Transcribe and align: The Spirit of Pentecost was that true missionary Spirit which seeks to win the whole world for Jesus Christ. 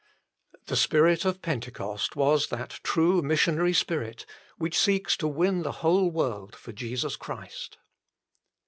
The 0.65 0.75
Spirit 0.75 1.25
of 1.25 1.43
Pentecost 1.43 2.15
was 2.15 2.47
that 2.47 2.79
true 2.81 3.21
missionary 3.21 3.71
Spirit 3.73 4.25
which 4.57 4.75
seeks 4.75 5.15
to 5.17 5.27
win 5.27 5.61
the 5.61 5.73
whole 5.83 6.09
world 6.09 6.55
for 6.55 6.71
Jesus 6.71 7.15
Christ. 7.15 7.77